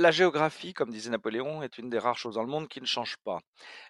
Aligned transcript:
La 0.00 0.12
géographie, 0.12 0.72
comme 0.72 0.90
disait 0.90 1.10
Napoléon, 1.10 1.62
est 1.62 1.76
une 1.76 1.90
des 1.90 1.98
rares 1.98 2.16
choses 2.16 2.36
dans 2.36 2.42
le 2.42 2.48
monde 2.48 2.68
qui 2.68 2.80
ne 2.80 2.86
change 2.86 3.18
pas. 3.18 3.40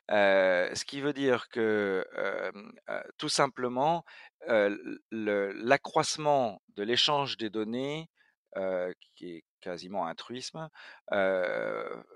Ce 0.08 0.84
qui 0.84 1.00
veut 1.00 1.12
dire 1.12 1.48
que, 1.50 2.04
tout 3.16 3.28
simplement, 3.28 4.04
l'accroissement 5.12 6.60
de 6.74 6.82
l'échange 6.82 7.36
des 7.36 7.48
données, 7.48 8.08
qui 9.14 9.36
est 9.36 9.44
quasiment 9.60 10.04
un 10.08 10.16
truisme, 10.16 10.68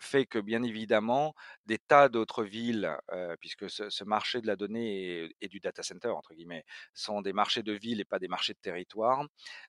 fait 0.00 0.26
que 0.26 0.40
bien 0.40 0.64
évidemment, 0.64 1.32
des 1.66 1.78
tas 1.78 2.08
d'autres 2.08 2.42
villes, 2.42 2.98
puisque 3.38 3.70
ce 3.70 4.02
marché 4.02 4.40
de 4.40 4.48
la 4.48 4.56
donnée 4.56 5.30
et 5.40 5.46
du 5.46 5.60
«data 5.60 5.84
center» 5.84 6.08
entre 6.08 6.34
guillemets, 6.34 6.64
sont 6.94 7.22
des 7.22 7.32
marchés 7.32 7.62
de 7.62 7.72
villes 7.72 8.00
et 8.00 8.04
pas 8.04 8.18
des 8.18 8.26
marchés 8.26 8.54
de 8.54 8.58
territoire, 8.58 9.24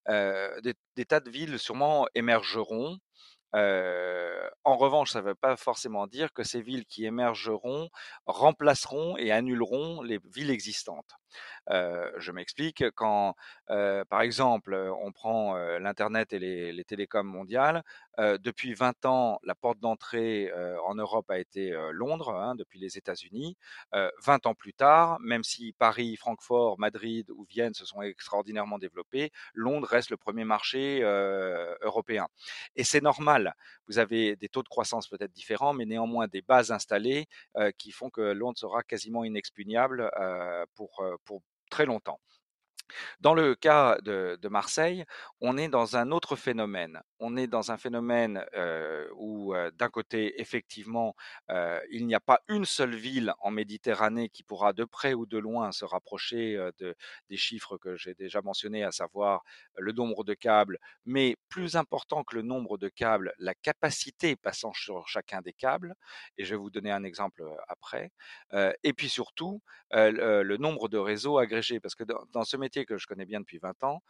des 0.07 1.05
tas 1.07 1.19
de 1.19 1.29
villes 1.29 1.59
sûrement 1.59 2.07
émergeront 2.15 2.97
En 3.55 4.77
revanche, 4.77 5.11
ça 5.11 5.21
ne 5.21 5.27
veut 5.27 5.35
pas 5.35 5.55
forcément 5.55 6.07
dire 6.07 6.33
que 6.33 6.43
ces 6.43 6.61
villes 6.61 6.85
qui 6.85 7.05
émergeront 7.05 7.89
remplaceront 8.25 9.17
et 9.17 9.31
annuleront 9.31 10.01
les 10.01 10.19
villes 10.33 10.49
existantes. 10.49 11.15
Je 11.69 12.31
m'explique, 12.31 12.83
quand, 12.95 13.35
par 13.67 14.21
exemple, 14.21 14.75
on 14.75 15.11
prend, 15.11 15.55
l'internet 15.79 16.33
et 16.33 16.39
les 16.39 16.83
télécoms 16.85 17.23
mondiales, 17.27 17.83
depuis 18.17 18.73
20 18.73 19.05
ans, 19.05 19.39
la 19.43 19.55
porte 19.55 19.79
d'entrée, 19.79 20.51
en 20.85 20.95
Europe 20.95 21.29
a 21.29 21.39
été, 21.39 21.71
Londres, 21.91 22.33
hein, 22.33 22.55
depuis 22.55 22.79
les 22.79 22.97
États-Unis. 22.97 23.57
Heu, 23.93 24.11
20 24.23 24.45
ans 24.45 24.55
plus 24.55 24.73
tard, 24.73 25.17
même 25.19 25.43
si 25.43 25.73
Paris, 25.73 26.15
Francfort, 26.15 26.79
Madrid 26.79 27.29
ou 27.31 27.45
Vienne 27.49 27.73
se 27.73 27.85
sont 27.85 28.01
extraordinairement 28.01 28.79
développés, 28.79 29.31
Londres 29.53 29.87
reste 29.87 30.09
le 30.09 30.17
premier 30.17 30.45
marché, 30.45 31.01
européen 31.81 32.27
et 32.75 32.83
c'est 32.83 33.01
normal. 33.01 33.53
Vous 33.87 33.99
avez 33.99 34.35
des 34.35 34.49
taux 34.49 34.63
de 34.63 34.67
croissance 34.67 35.07
peut-être 35.07 35.31
différents, 35.31 35.73
mais 35.73 35.85
néanmoins 35.85 36.27
des 36.27 36.41
bases 36.41 36.71
installées, 36.71 37.27
qui 37.77 37.91
font 37.91 38.09
que 38.09 38.21
Londres 38.21 38.57
sera 38.57 38.83
quasiment 38.83 39.23
inexpugnable, 39.23 40.09
pour, 40.75 41.03
pour 41.25 41.41
très 41.69 41.85
longtemps. 41.85 42.19
Dans 43.19 43.33
le 43.33 43.55
cas 43.55 43.97
de, 44.01 44.37
Marseille, 44.49 45.05
on 45.41 45.57
est 45.57 45.67
dans 45.67 45.97
un 45.97 46.11
autre 46.11 46.35
phénomène. 46.35 47.01
On 47.19 47.35
est 47.35 47.47
dans 47.47 47.71
un 47.71 47.77
phénomène 47.77 48.45
euh, 48.53 49.07
où, 49.15 49.53
euh, 49.55 49.71
d'un 49.71 49.89
côté, 49.89 50.39
effectivement, 50.39 51.15
euh, 51.49 51.79
il 51.91 52.05
n'y 52.05 52.15
a 52.15 52.19
pas 52.19 52.41
une 52.47 52.65
seule 52.65 52.95
ville 52.95 53.33
en 53.39 53.51
Méditerranée 53.51 54.29
qui 54.29 54.43
pourra 54.43 54.73
de 54.73 54.83
près 54.85 55.13
ou 55.13 55.25
de 55.25 55.37
loin 55.37 55.71
se 55.71 55.85
rapprocher 55.85 56.57
de, 56.77 56.95
des 57.29 57.37
chiffres 57.37 57.77
que 57.77 57.95
j'ai 57.95 58.13
déjà 58.13 58.41
mentionnés, 58.41 58.83
à 58.83 58.91
savoir 58.91 59.43
le 59.77 59.91
nombre 59.91 60.23
de 60.23 60.33
câbles, 60.33 60.77
mais 61.05 61.35
plus 61.49 61.75
important 61.75 62.23
que 62.23 62.35
le 62.35 62.41
nombre 62.43 62.77
de 62.77 62.89
câbles, 62.89 63.33
la 63.39 63.53
capacité 63.55 64.35
passant 64.35 64.73
sur 64.73 65.07
chacun 65.07 65.41
des 65.41 65.53
câbles. 65.53 65.95
Et 66.37 66.45
je 66.45 66.51
vais 66.51 66.59
vous 66.59 66.69
donner 66.69 66.91
un 66.91 67.03
exemple 67.03 67.43
après. 67.67 68.11
Et 68.83 68.93
puis 68.93 69.09
surtout, 69.09 69.61
le, 69.91 70.57
nombre 70.57 70.87
de 70.87 70.97
réseaux 70.97 71.37
agrégés, 71.37 71.79
parce 71.79 71.95
que 71.95 72.03
dans 72.03 72.43
ce 72.43 72.57
métier 72.57 72.74
que 72.83 72.97
je 72.97 73.07
connais 73.07 73.25
bien 73.25 73.39
depuis 73.39 73.59
20 73.59 73.83
ans, 73.83 74.01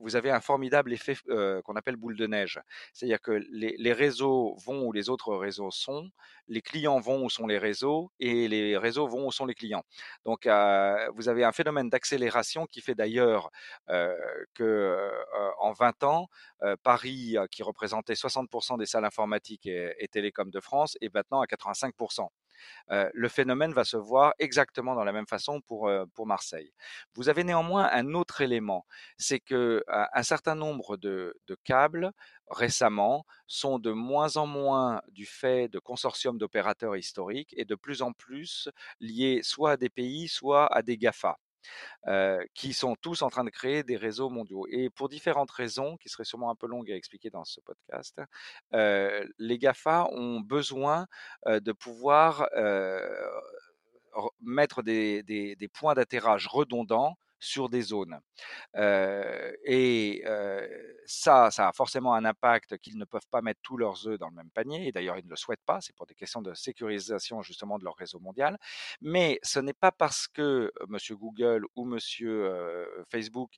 vous 0.00 0.14
avez 0.14 0.30
un 0.30 0.40
formidable 0.40 0.92
effet 0.92 1.16
qu'on 1.64 1.76
appelle 1.76 1.96
boule 1.96 2.16
de 2.16 2.26
neige. 2.26 2.60
C'est-à-dire 2.92 3.20
que 3.20 3.32
les, 3.50 3.92
réseaux 3.92 4.56
vont 4.64 4.86
où 4.86 4.92
les 4.92 5.08
autres 5.08 5.34
réseaux 5.34 5.70
sont, 5.70 6.10
les 6.48 6.60
clients 6.60 7.00
vont 7.00 7.24
où 7.24 7.30
sont 7.30 7.46
les 7.46 7.58
réseaux 7.58 8.12
et 8.20 8.46
les 8.46 8.76
réseaux 8.76 9.08
vont 9.08 9.26
où 9.26 9.32
sont 9.32 9.46
les 9.46 9.54
clients. 9.54 9.84
Donc, 10.24 10.44
vous 10.44 11.28
avez 11.28 11.44
un 11.44 11.52
phénomène 11.52 11.88
d'accélération 11.88 12.66
qui 12.66 12.80
fait 12.80 12.94
d'ailleurs 12.94 13.50
que 14.54 15.10
en 15.58 15.72
20 15.72 16.04
ans, 16.04 16.28
Paris, 16.82 17.36
qui 17.50 17.62
représentait 17.62 18.14
60% 18.14 18.78
des 18.78 18.86
salles 18.86 19.04
informatiques 19.04 19.66
et, 19.66 19.94
et 19.98 20.08
télécoms 20.08 20.50
de 20.50 20.60
France, 20.60 20.96
est 21.00 21.12
maintenant 21.12 21.40
à 21.40 21.46
85% 21.46 22.28
le 22.88 23.28
phénomène 23.28 23.72
va 23.72 23.84
se 23.84 23.96
voir 23.96 24.34
exactement 24.38 24.94
dans 24.94 25.04
la 25.04 25.12
même 25.12 25.26
façon 25.26 25.60
pour, 25.60 25.90
pour 26.14 26.26
Marseille. 26.26 26.72
Vous 27.14 27.28
avez 27.28 27.44
néanmoins 27.44 27.88
un 27.92 28.14
autre 28.14 28.40
élément, 28.40 28.86
c'est 29.18 29.40
que 29.40 29.84
un 29.88 30.22
certain 30.22 30.54
nombre 30.54 30.96
de, 30.96 31.34
de 31.46 31.56
câbles 31.64 32.12
récemment 32.50 33.26
sont 33.46 33.78
de 33.78 33.90
moins 33.92 34.36
en 34.36 34.46
moins 34.46 35.02
du 35.08 35.26
fait 35.26 35.68
de 35.68 35.78
consortiums 35.78 36.38
d'opérateurs 36.38 36.96
historiques 36.96 37.54
et 37.56 37.64
de 37.64 37.74
plus 37.74 38.02
en 38.02 38.12
plus 38.12 38.68
liés 39.00 39.40
soit 39.42 39.72
à 39.72 39.76
des 39.76 39.88
pays, 39.88 40.28
soit 40.28 40.66
à 40.74 40.82
des 40.82 40.96
GAFA 40.96 41.38
euh, 42.06 42.42
qui 42.54 42.72
sont 42.72 42.96
tous 42.96 43.22
en 43.22 43.30
train 43.30 43.44
de 43.44 43.50
créer 43.50 43.82
des 43.82 43.96
réseaux 43.96 44.30
mondiaux. 44.30 44.66
Et 44.70 44.90
pour 44.90 45.08
différentes 45.08 45.50
raisons, 45.50 45.96
qui 45.96 46.08
seraient 46.08 46.24
sûrement 46.24 46.50
un 46.50 46.54
peu 46.54 46.66
longues 46.66 46.90
à 46.90 46.96
expliquer 46.96 47.30
dans 47.30 47.44
ce 47.44 47.60
podcast, 47.60 48.20
euh, 48.74 49.26
les 49.38 49.58
GAFA 49.58 50.08
ont 50.12 50.40
besoin 50.40 51.06
euh, 51.46 51.60
de 51.60 51.72
pouvoir 51.72 52.48
mettre 54.40 54.82
des, 54.82 55.22
des, 55.22 55.56
des 55.56 55.68
points 55.68 55.94
d'atterrage 55.94 56.46
redondants 56.46 57.18
sur 57.38 57.68
des 57.68 57.82
zones. 57.82 58.18
Et 59.64 60.24
ça, 61.06 61.50
ça 61.50 61.68
a 61.68 61.72
forcément 61.72 62.14
un 62.14 62.24
impact 62.24 62.78
qu'ils 62.78 62.98
ne 62.98 63.04
peuvent 63.04 63.28
pas 63.30 63.42
mettre 63.42 63.60
tous 63.62 63.76
leurs 63.76 64.06
œufs 64.08 64.18
dans 64.18 64.28
le 64.28 64.34
même 64.34 64.50
panier. 64.50 64.88
Et 64.88 64.92
d'ailleurs, 64.92 65.18
ils 65.18 65.24
ne 65.24 65.30
le 65.30 65.36
souhaitent 65.36 65.64
pas. 65.64 65.80
C'est 65.80 65.94
pour 65.94 66.06
des 66.06 66.14
questions 66.14 66.42
de 66.42 66.54
sécurisation 66.54 67.42
justement 67.42 67.78
de 67.78 67.84
leur 67.84 67.96
réseau 67.96 68.20
mondial. 68.20 68.58
Mais 69.00 69.38
ce 69.42 69.60
n'est 69.60 69.72
pas 69.72 69.92
parce 69.92 70.28
que 70.28 70.72
Monsieur 70.88 71.16
Google 71.16 71.64
ou 71.74 71.86
euh, 72.22 73.04
Facebook 73.10 73.52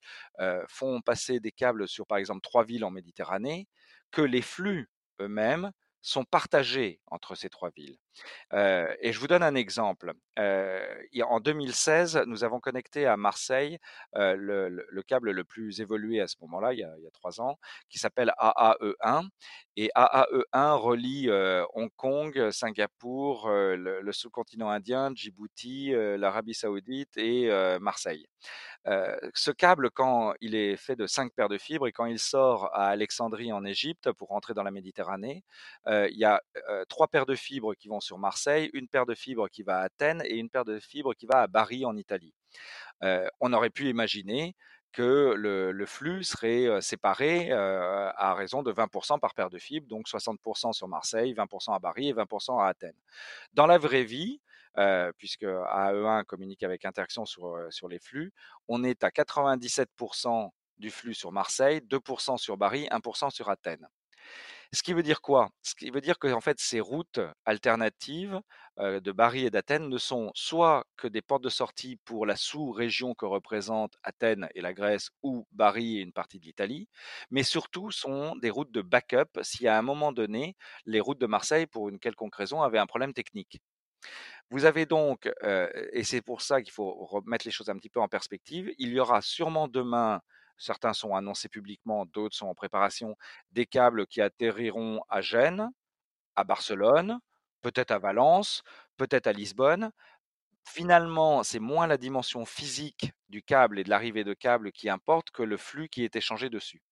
font 0.69 1.01
passer 1.01 1.41
des 1.41 1.53
câbles 1.53 1.89
sur, 1.89 2.07
par 2.07 2.19
exemple, 2.19 2.41
trois 2.43 2.65
villes 2.65 2.85
en 2.85 2.91
Méditerranée 2.91 3.67
que 4.11 4.23
les 4.23 4.43
flux 4.43 4.91
eux-mêmes 5.21 5.71
sont 6.01 6.25
partagés 6.25 7.01
entre 7.07 7.35
ces 7.35 7.49
trois 7.49 7.71
villes. 7.71 7.99
Et 8.53 9.13
je 9.13 9.19
vous 9.19 9.27
donne 9.27 9.43
un 9.43 9.55
exemple. 9.55 10.13
En 10.39 11.41
2016, 11.41 12.23
nous 12.27 12.45
avons 12.45 12.61
connecté 12.61 13.07
à 13.07 13.17
Marseille 13.17 13.79
le, 14.15 14.69
le, 14.69 14.87
le, 14.89 15.03
câble 15.03 15.31
le 15.31 15.45
plus 15.45 15.81
évolué 15.81 16.21
à 16.21 16.29
ce 16.29 16.37
moment-là, 16.43 16.73
il, 16.73 16.79
y 16.81 16.85
a 16.85 17.11
trois 17.13 17.41
ans, 17.41 17.59
qui 17.89 17.99
s'appelle 17.99 18.33
AAE1. 18.39 19.29
Et 19.77 19.91
AAE1 19.95 20.77
relie 20.77 21.31
Hong 21.75 21.91
Kong, 21.97 22.51
Singapour, 22.51 23.49
le, 23.49 24.13
sous-continent 24.13 24.71
indien, 24.71 25.13
Djibouti, 25.15 25.93
l'Arabie 25.93 26.55
saoudite 26.55 27.17
et 27.17 27.49
Marseille. 27.81 28.27
Ce 29.35 29.51
câble, 29.51 29.91
quand 29.91 30.35
il 30.41 30.55
est 30.55 30.77
fait 30.77 30.97
de 30.97 31.07
cinq 31.07 31.33
paires 31.35 31.49
de 31.49 31.59
fibres 31.59 31.87
et 31.87 31.93
quand 31.93 32.07
il 32.07 32.19
sort 32.19 32.71
à 32.75 32.89
Alexandrie 32.89 33.53
en 33.53 33.65
Égypte 33.65 34.13
pour 34.13 34.29
rentrer 34.29 34.55
dans 34.55 34.63
la 34.63 34.71
Méditerranée, 34.71 35.45
il 35.87 36.17
y 36.17 36.25
a 36.25 36.43
trois 36.89 37.09
paires 37.09 37.27
de 37.27 37.35
fibres 37.35 37.75
qui 37.75 37.89
vont 37.89 38.01
sur 38.09 38.19
Marseille, 38.19 38.71
une 38.73 38.89
paire 38.89 39.07
de 39.07 39.15
fibres 39.15 39.49
qui 39.49 39.63
va 39.63 39.81
à 39.81 39.83
Athènes 39.83 40.23
et 40.25 40.37
une 40.37 40.49
paire 40.49 40.65
de 40.65 40.81
fibres 40.81 41.15
qui 41.15 41.27
va 41.27 41.43
à 41.43 41.47
Bari 41.47 41.85
en 41.85 41.97
Italie. 41.97 42.35
on 43.41 43.53
aurait 43.53 43.71
pu 43.71 43.89
imaginer 43.89 44.57
que 44.93 45.35
le, 45.37 45.87
flux 45.87 46.25
serait 46.25 46.81
séparé 46.81 47.53
à 47.53 48.35
raison 48.35 48.63
de 48.63 48.73
20% 48.73 49.21
par 49.21 49.35
paire 49.35 49.51
de 49.51 49.59
fibres, 49.59 49.87
donc 49.89 50.09
60% 50.09 50.73
sur 50.73 50.89
Marseille, 50.89 51.35
20% 51.35 51.75
à 51.75 51.79
Bari 51.79 52.09
et 52.09 52.15
20% 52.15 52.61
à 52.63 52.69
Athènes. 52.69 53.01
Dans 53.53 53.67
la 53.67 53.79
vraie 53.79 54.05
vie, 54.05 54.41
puisque 55.19 55.45
AE1 55.45 56.25
communique 56.25 56.63
avec 56.63 56.87
Interaction 56.87 57.27
sur, 57.27 57.59
sur 57.71 57.89
les 57.89 57.99
flux, 57.99 58.33
on 58.69 58.83
est 58.85 59.05
à 59.05 59.11
97% 59.11 60.51
du 60.79 60.91
flux 60.91 61.15
sur 61.15 61.31
Marseille, 61.33 61.81
2% 61.81 62.39
sur 62.39 62.57
Bari, 62.57 62.89
1% 62.91 63.31
sur 63.31 63.51
Athènes. 63.51 63.87
Ce 64.75 64.83
qui 64.83 64.93
veut 64.93 65.03
dire 65.03 65.23
quoi? 65.23 65.49
Ce 65.63 65.75
qui 65.75 65.91
veut 65.91 66.03
dire 66.03 66.19
que 66.19 66.29
en 66.29 66.43
fait, 66.43 66.61
ces 66.61 66.81
routes 66.81 67.21
alternatives 67.47 68.39
de 68.79 69.13
Bari 69.13 69.47
et 69.47 69.51
d'Athènes 69.51 69.89
ne 69.89 69.97
sont 69.99 70.31
soit 70.35 70.85
que 70.97 71.09
des 71.09 71.23
portes 71.23 71.43
de 71.43 71.49
sortie 71.49 71.97
pour 72.05 72.27
la 72.27 72.37
sous-région 72.37 73.15
que 73.15 73.25
représentent 73.25 73.97
Athènes 74.03 74.49
et 74.55 74.61
la 74.61 74.75
Grèce 74.75 75.09
ou 75.23 75.47
Bari 75.53 75.99
et 75.99 76.03
une 76.03 76.13
partie 76.13 76.39
de 76.39 76.45
l'Italie, 76.45 76.87
mais 77.31 77.43
surtout 77.43 77.91
sont 77.91 78.37
des 78.37 78.51
routes 78.51 78.71
de 78.71 78.83
backup 78.83 79.41
si 79.43 79.67
à 79.67 79.79
un 79.79 79.83
moment 79.83 80.13
donné, 80.13 80.55
les 80.85 81.01
routes 81.01 81.21
de 81.21 81.27
Marseille, 81.27 81.67
pour 81.67 81.89
une 81.89 81.99
quelconque 81.99 82.35
raison, 82.37 82.61
avaient 82.63 82.79
un 82.79 82.87
problème 82.87 83.15
technique. 83.15 83.61
Vous 84.51 84.65
avez 84.67 84.87
donc, 84.87 85.31
et 85.93 86.05
c'est 86.05 86.23
pour 86.23 86.43
ça 86.43 86.63
qu'il 86.63 86.73
faut 86.73 86.93
remettre 87.07 87.47
les 87.47 87.53
choses 87.53 87.71
un 87.71 87.77
petit 87.77 87.91
peu 87.91 88.01
en 88.01 88.09
perspective, 88.09 88.71
il 88.79 88.91
y 88.91 89.01
aura 89.01 89.23
sûrement 89.23 89.67
demain 89.67 90.21
certains 90.59 90.93
sont 90.93 91.15
annoncés 91.15 91.49
publiquement, 91.49 92.07
d'autres 92.07 92.37
sont 92.37 92.47
en 92.47 92.55
préparation, 92.55 93.17
des 93.53 93.67
câbles 93.67 94.07
qui 94.07 94.21
atterriront 94.21 95.01
à 95.09 95.21
Gênes, 95.21 95.71
à 96.37 96.45
Barcelone, 96.45 97.19
peut-être 97.63 97.91
à 97.91 97.99
Valence, 97.99 98.63
peut-être 98.97 99.27
à 99.27 99.33
Lisbonne. 99.33 99.91
Finalement, 100.65 101.43
c'est 101.43 101.61
moins 101.61 101.87
la 101.87 101.97
dimension 101.97 102.45
physique 102.45 103.13
du 103.29 103.43
câble 103.43 103.79
et 103.79 103.85
de 103.85 103.91
l'arrivée 103.91 104.25
de 104.25 104.35
câbles 104.35 104.73
qui 104.73 104.89
importe 104.89 105.31
que 105.31 105.43
le 105.43 105.57
flux 105.57 105.89
qui 105.89 106.05
est 106.05 106.17
échangé 106.17 106.51
dessus. 106.51 106.83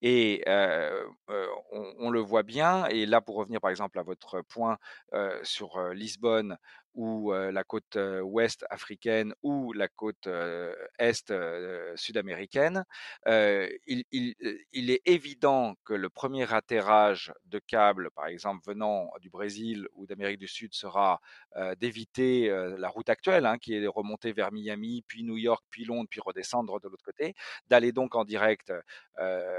Et 0.00 0.42
on, 0.48 2.10
le 2.10 2.20
voit 2.20 2.42
bien, 2.42 2.86
et 2.86 3.06
là 3.06 3.20
pour 3.20 3.36
revenir 3.36 3.60
par 3.60 3.70
exemple 3.70 3.98
à 3.98 4.02
votre 4.02 4.42
point 4.42 4.78
sur 5.42 5.78
Lisbonne 5.90 6.56
ou 6.94 7.32
la 7.32 7.64
côte 7.64 7.98
ouest 8.22 8.64
africaine 8.70 9.34
ou 9.42 9.72
la 9.72 9.88
côte 9.88 10.28
est 10.98 11.32
sud-américaine, 11.96 12.84
il, 13.26 14.90
est 14.90 15.02
évident 15.06 15.74
que 15.84 15.94
le 15.94 16.08
premier 16.10 16.52
atterrage 16.52 17.32
de 17.46 17.58
câbles, 17.58 18.10
par 18.10 18.26
exemple 18.26 18.62
venant 18.66 19.10
du 19.20 19.30
Brésil 19.30 19.88
ou 19.94 20.06
d'Amérique 20.06 20.38
du 20.38 20.48
Sud, 20.48 20.74
sera 20.74 21.20
d'éviter 21.78 22.48
la 22.78 22.88
route 22.88 23.08
actuelle, 23.08 23.46
hein, 23.46 23.58
qui 23.58 23.74
est 23.74 23.80
de 23.80 23.88
remonter 23.88 24.32
vers 24.32 24.52
Miami, 24.52 25.02
puis 25.06 25.22
New 25.22 25.38
York, 25.38 25.64
puis 25.70 25.84
Londres, 25.84 26.08
puis 26.10 26.20
redescendre 26.20 26.80
de 26.80 26.88
l'autre 26.88 27.04
côté, 27.04 27.34
d'aller 27.68 27.92
donc 27.92 28.14
en 28.14 28.24
direct 28.24 28.72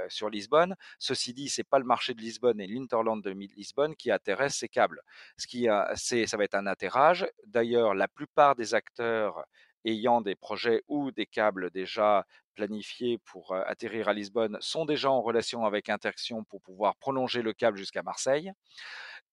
sur 0.09 0.29
Lisbonne. 0.29 0.75
Ceci 0.99 1.33
dit, 1.33 1.49
c'est 1.49 1.63
pas 1.63 1.79
le 1.79 1.85
marché 1.85 2.13
de 2.13 2.21
Lisbonne 2.21 2.59
et 2.59 2.67
l'Interland 2.67 3.21
de 3.21 3.31
Lisbonne 3.31 3.95
qui 3.95 4.11
intéresse 4.11 4.55
ces 4.55 4.69
câbles. 4.69 5.01
Ce 5.37 5.47
qui, 5.47 5.67
c'est, 5.95 6.27
ça 6.27 6.37
va 6.37 6.43
être 6.43 6.55
un 6.55 6.67
atterrage. 6.67 7.22
D'ailleurs, 7.45 7.93
la 7.93 8.07
plupart 8.07 8.55
des 8.55 8.73
acteurs 8.73 9.43
ayant 9.85 10.21
des 10.21 10.35
projets 10.35 10.83
ou 10.87 11.11
des 11.11 11.25
câbles 11.25 11.69
déjà 11.71 12.25
planifiés 12.55 13.17
pour 13.25 13.53
atterrir 13.53 14.07
à 14.07 14.13
Lisbonne 14.13 14.57
sont 14.61 14.85
déjà 14.85 15.11
en 15.11 15.21
relation 15.21 15.65
avec 15.65 15.89
Interxion 15.89 16.43
pour 16.43 16.61
pouvoir 16.61 16.95
prolonger 16.95 17.41
le 17.41 17.53
câble 17.53 17.77
jusqu'à 17.77 18.03
Marseille 18.03 18.53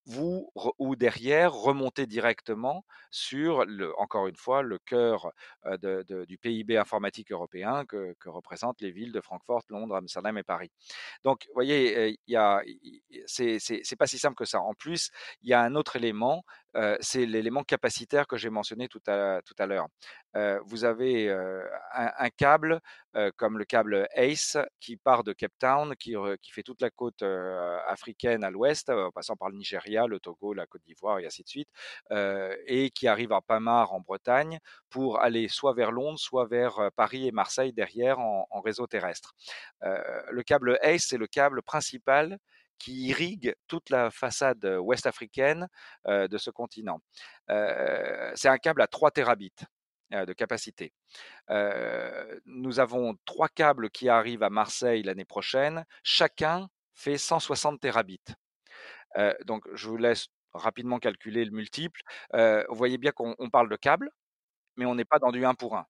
vous 0.06 0.50
ou 0.78 0.96
derrière 0.96 1.52
remonter 1.52 2.06
directement 2.06 2.84
sur 3.10 3.64
encore 3.98 4.26
une 4.28 4.36
fois 4.36 4.62
le 4.62 4.78
cœur 4.78 5.32
du 5.82 6.38
PIB 6.38 6.76
informatique 6.76 7.32
européen 7.32 7.84
que, 7.86 8.14
représentent 8.26 8.80
les 8.80 8.90
villes 8.90 9.12
de 9.12 9.20
Francfort, 9.20 9.62
Londres, 9.68 9.96
Amsterdam 9.96 10.36
et 10.38 10.42
Paris. 10.42 10.70
Donc, 11.24 11.44
vous 11.48 11.54
voyez, 11.54 12.18
il 12.26 12.34
y 12.34 12.38
c'est, 13.26 13.96
pas 13.98 14.06
si 14.06 14.18
simple 14.18 14.36
que 14.36 14.44
ça. 14.44 14.60
En 14.60 14.74
plus, 14.74 15.10
il 15.42 15.48
y 15.48 15.52
a 15.52 15.60
un 15.60 15.74
autre 15.74 15.96
élément, 15.96 16.44
c'est 17.00 17.26
l'élément 17.26 17.62
capacitaire 17.62 18.26
que 18.26 18.36
j'ai 18.36 18.50
mentionné 18.50 18.88
tout 18.88 19.02
à, 19.06 19.40
tout 19.44 19.54
à 19.58 19.66
l'heure. 19.66 19.86
Vous 20.64 20.84
avez 20.84 21.30
un, 21.30 22.12
un, 22.18 22.30
câble 22.30 22.80
comme 23.36 23.58
le 23.58 23.64
câble 23.64 24.06
ACE 24.14 24.58
qui 24.78 24.96
part 24.96 25.24
de 25.24 25.32
Cape 25.32 25.52
Town, 25.58 25.94
qui, 25.96 26.14
qui 26.40 26.52
fait 26.52 26.62
toute 26.62 26.80
la 26.80 26.90
côte 26.90 27.22
africaine 27.22 28.44
à 28.44 28.50
l'ouest, 28.50 28.90
en 28.90 29.10
passant 29.10 29.36
par 29.36 29.50
le 29.50 29.56
Nigeria, 29.56 30.06
le 30.06 30.20
Togo, 30.20 30.54
la 30.54 30.66
Côte 30.66 30.82
d'Ivoire 30.86 31.18
et 31.18 31.26
ainsi 31.26 31.42
de 31.42 31.48
suite, 31.48 31.68
et 32.66 32.90
qui 32.90 33.08
arrive 33.08 33.32
à 33.32 33.40
Pamar 33.40 33.92
en 33.92 34.00
Bretagne 34.00 34.58
pour 34.88 35.20
aller 35.20 35.48
soit 35.48 35.74
vers 35.74 35.90
Londres, 35.90 36.18
soit 36.18 36.46
vers 36.46 36.90
Paris 36.94 37.26
et 37.26 37.32
Marseille 37.32 37.72
derrière 37.72 38.20
en, 38.20 38.46
en 38.50 38.60
réseau 38.60 38.86
terrestre. 38.86 39.34
le 39.82 40.42
câble 40.42 40.78
ACE, 40.82 41.06
c'est 41.08 41.18
le 41.18 41.26
câble 41.26 41.62
principal 41.62 42.38
qui 42.80 43.06
irrigue 43.06 43.54
toute 43.68 43.90
la 43.90 44.10
façade 44.10 44.64
ouest 44.80 45.06
africaine 45.06 45.68
de 46.08 46.38
ce 46.38 46.50
continent. 46.50 47.00
c'est 47.46 48.48
un 48.48 48.58
câble 48.58 48.82
à 48.82 48.88
3 48.88 49.12
terabits 49.12 49.54
de 50.10 50.32
capacité. 50.32 50.92
nous 52.46 52.80
avons 52.80 53.16
trois 53.26 53.48
câbles 53.48 53.90
qui 53.90 54.08
arrivent 54.08 54.42
à 54.42 54.50
Marseille 54.50 55.02
l'année 55.04 55.24
prochaine. 55.24 55.84
Chacun 56.02 56.68
fait 56.94 57.18
160 57.18 57.80
terabits. 57.80 58.34
donc, 59.44 59.64
je 59.74 59.88
vous 59.88 59.96
laisse 59.96 60.28
rapidement 60.52 60.98
calculer 60.98 61.44
le 61.44 61.52
multiple. 61.52 62.00
vous 62.32 62.74
voyez 62.74 62.98
bien 62.98 63.12
qu'on 63.12 63.50
parle 63.50 63.68
de 63.68 63.76
câbles, 63.76 64.10
mais 64.76 64.86
on 64.86 64.94
n'est 64.94 65.04
pas 65.04 65.18
dans 65.18 65.30
du 65.30 65.44
1 65.44 65.54
pour 65.54 65.76
1. 65.76 65.86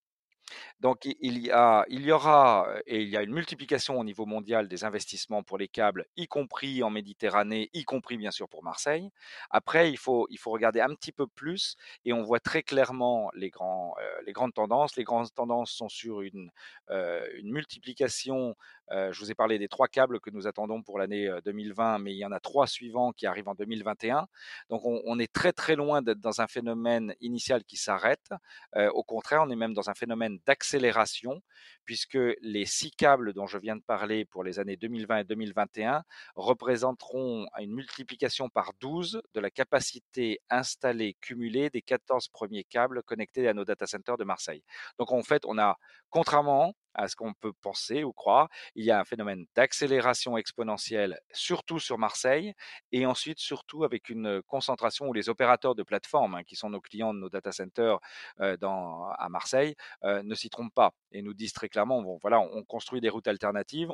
Donc 0.81 1.05
il 1.05 1.38
y, 1.38 1.50
a, 1.50 1.85
il 1.88 2.02
y 2.02 2.12
aura 2.12 2.69
et 2.87 3.02
il 3.02 3.08
y 3.08 3.17
a 3.17 3.23
une 3.23 3.32
multiplication 3.32 3.99
au 3.99 4.05
niveau 4.05 4.26
mondial 4.26 4.69
des 4.69 4.85
investissements 4.85 5.43
pour 5.43 5.58
les 5.58 5.69
câbles, 5.69 6.06
y 6.17 6.26
compris 6.26 6.82
en 6.82 6.91
Méditerranée, 6.91 7.70
y 7.73 7.85
compris 7.85 8.17
bien 8.17 8.31
sûr 8.31 8.49
pour 8.49 8.62
Marseille. 8.62 9.11
Après, 9.50 9.91
il 9.91 9.99
faut, 9.99 10.26
il 10.31 10.38
faut 10.38 10.50
regarder 10.50 10.81
un 10.81 10.94
petit 10.94 11.12
peu 11.12 11.26
plus 11.26 11.76
et 12.05 12.12
on 12.12 12.23
voit 12.23 12.41
très 12.41 12.62
clairement 12.62 13.31
les, 13.35 13.50
grands, 13.50 13.94
les 14.26 14.32
grandes 14.32 14.55
tendances. 14.55 14.97
Les 14.97 15.05
grandes 15.05 15.32
tendances 15.35 15.73
sont 15.73 15.88
sur 15.88 16.23
une, 16.23 16.50
une 16.88 17.50
multiplication 17.50 18.56
je 18.90 19.19
vous 19.19 19.31
ai 19.31 19.34
parlé 19.34 19.58
des 19.58 19.69
trois 19.69 19.88
câbles 19.88 20.20
que 20.20 20.31
nous 20.31 20.46
attendons 20.46 20.82
pour 20.82 20.98
l'année 20.98 21.31
2020, 21.44 21.98
mais 21.98 22.12
il 22.12 22.19
y 22.19 22.25
en 22.25 22.32
a 22.32 22.40
trois 22.40 22.66
suivants 22.66 23.12
qui 23.12 23.26
arrivent 23.26 23.48
en 23.48 23.54
2021. 23.54 24.26
Donc 24.69 24.82
on, 24.84 25.19
est 25.19 25.32
très 25.32 25.52
très 25.52 25.76
loin 25.76 26.02
d'être 26.02 26.20
dans 26.20 26.40
un 26.40 26.46
phénomène 26.46 27.14
initial 27.20 27.64
qui 27.64 27.76
s'arrête. 27.76 28.31
au 28.76 29.02
contraire, 29.02 29.42
on 29.44 29.50
est 29.50 29.56
même 29.56 29.75
dans 29.75 29.90
un 29.90 29.94
phénomène 29.94 30.38
d'accélération, 30.46 31.42
puisque 31.84 32.19
les 32.40 32.66
six 32.66 32.90
câbles 32.90 33.32
dont 33.32 33.46
je 33.46 33.58
viens 33.58 33.76
de 33.76 33.82
parler 33.82 34.25
pour 34.25 34.44
les 34.44 34.58
années 34.58 34.76
2020 34.76 35.19
et 35.19 35.25
2021 35.25 36.04
représenteront 36.36 37.46
une 37.58 37.75
multiplication 37.75 38.48
par 38.48 38.72
12 38.81 39.22
de 39.34 39.40
la 39.40 39.50
capacité 39.50 40.40
installée 40.50 41.14
cumulée 41.20 41.70
des 41.70 41.82
14 41.82 42.28
premiers 42.28 42.64
câbles 42.64 43.02
connectés 43.02 43.48
à 43.48 43.54
nos 43.54 43.64
data 43.64 43.86
centers 43.86 44.16
de 44.16 44.25
Marseille. 44.25 44.62
Donc 44.98 45.12
en 45.12 45.22
fait, 45.22 45.43
on 45.46 45.58
a, 45.58 45.76
contrairement 46.10 46.75
à 46.94 47.08
ce 47.08 47.16
qu'on 47.16 47.34
peut 47.34 47.52
penser 47.52 48.04
ou 48.04 48.12
croire. 48.12 48.48
Il 48.75 48.84
y 48.84 48.90
a 48.90 49.00
un 49.00 49.04
phénomène 49.04 49.46
d'accélération 49.54 50.37
exponentielle, 50.37 51.19
surtout 51.32 51.78
sur 51.78 51.98
Marseille, 51.98 52.54
et 52.92 53.06
ensuite 53.06 53.38
surtout 53.38 53.84
avec 53.84 54.08
une 54.08 54.42
concentration 54.42 55.06
où 55.08 55.12
les 55.12 55.28
opérateurs 55.28 55.75
de 55.75 55.82
plateformes, 55.82 56.34
hein, 56.37 56.44
qui 56.44 56.56
sont 56.56 56.70
nos 56.70 56.81
clients 56.81 57.14
de 57.14 57.19
nos 57.19 57.28
data 57.28 57.52
centers 57.52 57.98
euh, 58.40 58.56
à 58.60 59.28
Marseille, 59.28 59.75
euh, 60.04 60.22
ne 60.22 60.34
s'y 60.34 60.50
trompent 60.50 60.75
pas 60.75 60.94
et 61.12 61.22
nous 61.22 61.34
disent 61.34 61.52
très 61.52 61.68
clairement, 61.68 62.02
voilà, 62.22 62.40
on 62.40 62.62
construit 62.64 63.00
des 63.00 63.08
routes 63.08 63.28
alternatives, 63.28 63.90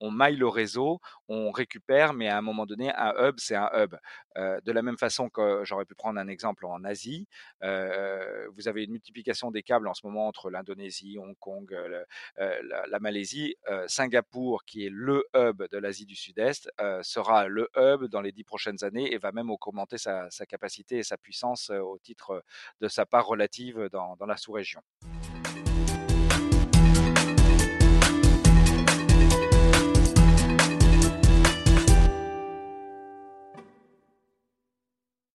on, 0.00 0.10
maille 0.10 0.36
le 0.36 0.48
réseau, 0.48 1.00
on 1.28 1.50
récupère, 1.50 2.12
mais 2.12 2.28
à 2.28 2.38
un 2.38 2.42
moment 2.42 2.66
donné, 2.66 2.92
un 2.94 3.12
hub, 3.18 3.36
c'est 3.38 3.56
un 3.56 3.70
hub. 3.74 3.96
Euh, 4.36 4.60
de 4.64 4.72
la 4.72 4.82
même 4.82 4.98
façon 4.98 5.28
que 5.28 5.62
j'aurais 5.64 5.84
pu 5.84 5.94
prendre 5.94 6.18
un 6.20 6.28
exemple 6.28 6.66
en 6.66 6.84
Asie, 6.84 7.26
vous 7.60 8.68
avez 8.68 8.84
une 8.84 8.92
multiplication 8.92 9.50
des 9.50 9.62
câbles 9.62 9.88
en 9.88 9.94
ce 9.94 10.06
moment 10.06 10.28
entre 10.28 10.50
l'Indonésie, 10.50 11.18
Hong 11.18 11.36
Kong, 11.38 11.74
euh, 12.38 12.60
la, 12.88 12.98
Malaisie, 12.98 13.56
euh, 13.68 13.86
Singapour, 13.86 14.64
qui 14.64 14.86
est 14.86 14.90
le 14.90 15.24
hub 15.36 15.62
de 15.70 15.78
l'Asie 15.78 16.06
du 16.06 16.16
Sud-Est, 16.16 16.70
euh, 16.80 17.02
sera 17.02 17.48
le 17.48 17.68
hub 17.76 18.04
dans 18.04 18.20
les 18.20 18.32
dix 18.32 18.44
prochaines 18.44 18.82
années 18.82 19.12
et 19.12 19.18
va 19.18 19.32
même 19.32 19.50
augmenter 19.50 19.98
sa, 19.98 20.28
capacité 20.48 20.98
et 20.98 21.02
sa 21.02 21.16
puissance 21.16 21.70
au 21.70 21.98
titre 21.98 22.44
de 22.80 22.88
sa 22.88 23.06
part 23.06 23.26
relative 23.26 23.88
dans 23.90 24.16
la 24.26 24.36
sous-région. 24.36 24.80